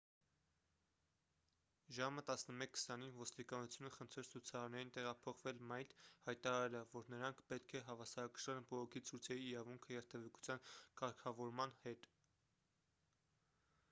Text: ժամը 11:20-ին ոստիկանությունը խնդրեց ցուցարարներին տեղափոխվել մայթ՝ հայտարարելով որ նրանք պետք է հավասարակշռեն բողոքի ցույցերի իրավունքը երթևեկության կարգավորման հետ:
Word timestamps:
ժամը 1.97 2.23
11:20-ին 2.29 3.11
ոստիկանությունը 3.17 3.91
խնդրեց 3.97 4.31
ցուցարարներին 4.37 4.93
տեղափոխվել 4.97 5.61
մայթ՝ 5.73 5.93
հայտարարելով 6.29 6.97
որ 6.99 7.13
նրանք 7.17 7.45
պետք 7.53 7.77
է 7.83 7.83
հավասարակշռեն 7.91 8.67
բողոքի 8.73 9.03
ցույցերի 9.13 9.45
իրավունքը 9.51 9.95
երթևեկության 9.99 10.65
կարգավորման 11.05 11.77
հետ: 11.87 12.09